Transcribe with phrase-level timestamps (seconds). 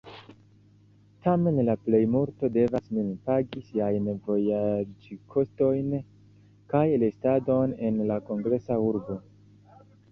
[1.25, 5.95] Tamen la plejmulto devas mem pagi siajn vojaĝkostojn
[6.75, 9.23] kaj restadon en la kongresa urbo.